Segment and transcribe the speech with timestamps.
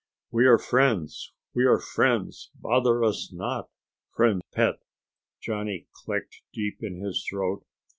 [0.31, 1.31] "We are friends.
[1.53, 2.49] We are friends.
[2.55, 3.69] Bother us not,
[4.15, 4.79] friend pet!"
[5.39, 7.63] Johnny clicked deep in his throat.